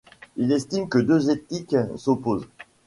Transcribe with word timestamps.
Il 0.35 0.51
estime 0.51 0.89
que 0.89 0.97
deux 0.97 1.29
éthiques 1.29 1.75
s’opposent. 1.95 2.47